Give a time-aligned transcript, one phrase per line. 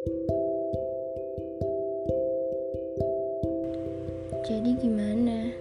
[0.00, 0.16] Jadi
[4.80, 5.52] gimana?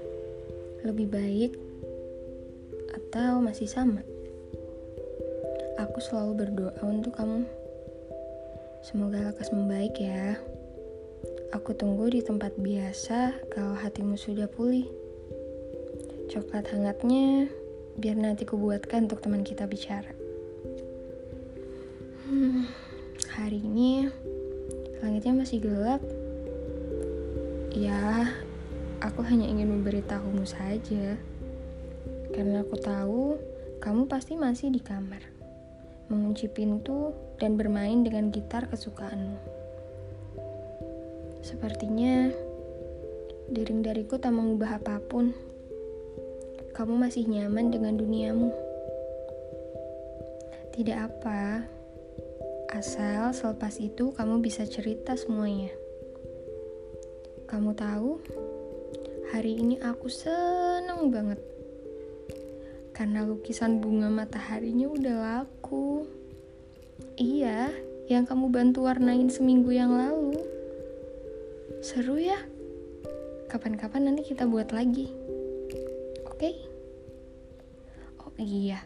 [0.87, 1.59] Lebih baik
[2.95, 3.99] atau masih sama?
[5.83, 7.43] Aku selalu berdoa untuk kamu.
[8.87, 10.39] Semoga lekas membaik ya.
[11.51, 14.87] Aku tunggu di tempat biasa kalau hatimu sudah pulih.
[16.31, 17.51] Coklat hangatnya
[17.99, 20.28] biar nanti kubuatkan untuk teman kita bicara.
[25.29, 26.01] Langitnya masih gelap.
[27.69, 28.33] Ya,
[28.97, 31.21] aku hanya ingin memberitahumu saja.
[32.33, 33.37] Karena aku tahu
[33.77, 35.21] kamu pasti masih di kamar.
[36.09, 39.37] Mengunci pintu dan bermain dengan gitar kesukaanmu.
[41.45, 42.33] Sepertinya
[43.53, 45.29] dering dariku tak mengubah apa pun.
[46.73, 48.49] Kamu masih nyaman dengan duniamu.
[50.73, 51.69] Tidak apa,
[52.69, 55.73] asal selepas itu kamu bisa cerita semuanya.
[57.49, 58.21] Kamu tahu,
[59.33, 61.41] hari ini aku seneng banget.
[62.93, 66.05] Karena lukisan bunga mataharinya udah laku.
[67.17, 67.73] Iya,
[68.05, 70.37] yang kamu bantu warnain seminggu yang lalu.
[71.81, 72.37] Seru ya?
[73.49, 75.09] Kapan-kapan nanti kita buat lagi.
[76.29, 76.37] Oke?
[76.37, 76.55] Okay?
[78.21, 78.85] Oh iya,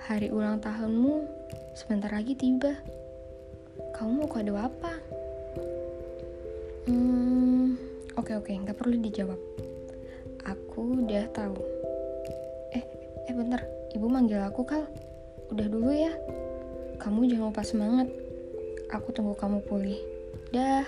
[0.00, 1.42] hari ulang tahunmu
[1.72, 2.76] sebentar lagi tiba.
[3.96, 4.92] Kamu mau kado apa?
[6.88, 7.78] Hmm,
[8.16, 8.60] oke oke, okay.
[8.60, 9.40] nggak perlu dijawab.
[10.44, 11.56] Aku udah tahu.
[12.76, 12.84] Eh,
[13.28, 13.64] eh bentar,
[13.96, 14.84] ibu manggil aku kal.
[15.48, 16.12] Udah dulu ya.
[17.00, 18.08] Kamu jangan lupa semangat.
[18.92, 20.00] Aku tunggu kamu pulih.
[20.52, 20.84] Dah.